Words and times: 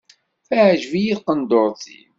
Teɛǧeb-iyi 0.47 1.15
tqendurt-im. 1.19 2.07